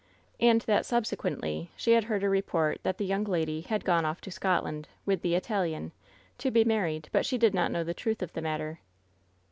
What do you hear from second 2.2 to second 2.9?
a report